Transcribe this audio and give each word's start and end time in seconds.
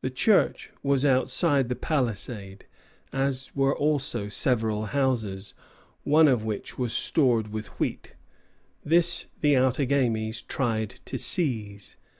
The 0.00 0.10
church 0.12 0.70
was 0.80 1.04
outside 1.04 1.68
the 1.68 1.74
palisade, 1.74 2.66
as 3.12 3.50
were 3.52 3.76
also 3.76 4.28
several 4.28 4.84
houses, 4.86 5.54
one 6.04 6.28
of 6.28 6.44
which 6.44 6.78
was 6.78 6.92
stored 6.92 7.48
with 7.52 7.66
wheat. 7.80 8.14
This 8.84 9.26
the 9.40 9.54
Outagamies 9.56 10.42
tried 10.46 10.90
to 11.06 11.18
seize. 11.18 11.96